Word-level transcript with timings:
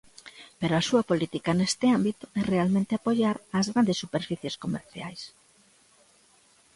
Pero 0.59 0.73
a 0.75 0.85
súa 0.89 1.07
política 1.09 1.51
neste 1.59 1.85
ámbito 1.97 2.25
é 2.39 2.41
realmente 2.53 2.93
apoiar 2.95 3.35
as 3.59 3.65
grandes 3.71 3.97
superficies 4.03 4.55
comerciais. 4.63 5.21